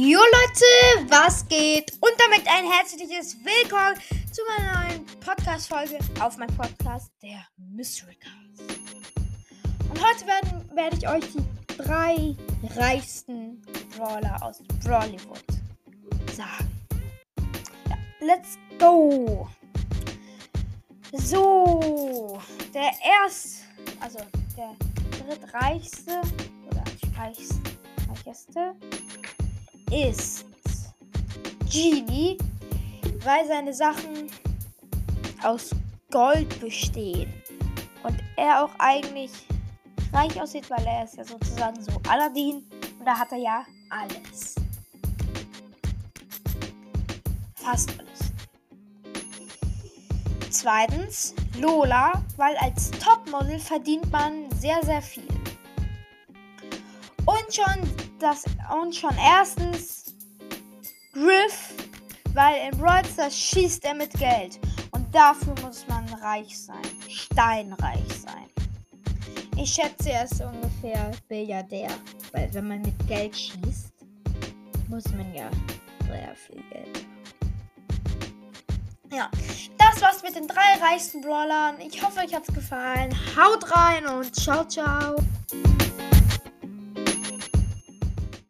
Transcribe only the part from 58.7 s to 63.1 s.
und schon erstens Griff, weil in Brawl